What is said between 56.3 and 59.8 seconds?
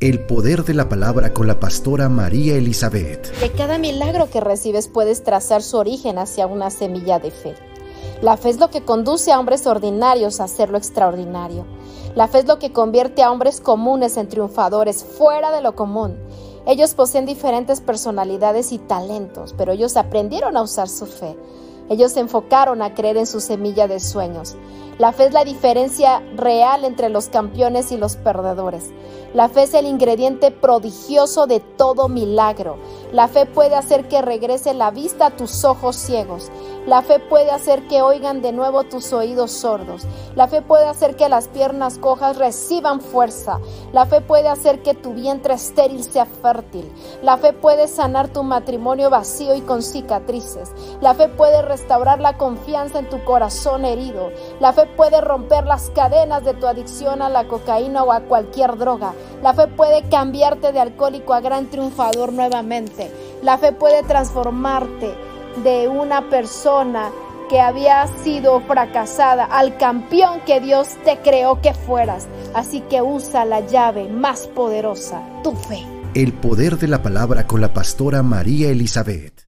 de tu adicción a la cocaína o a cualquier droga. La fe